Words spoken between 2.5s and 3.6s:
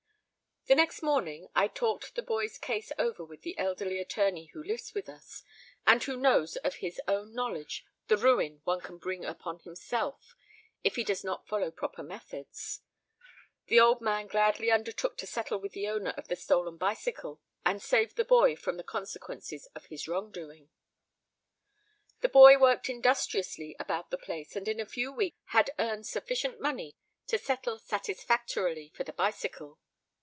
case over with an